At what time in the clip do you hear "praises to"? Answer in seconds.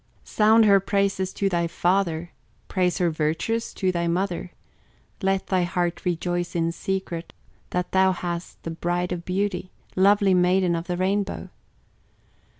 0.79-1.47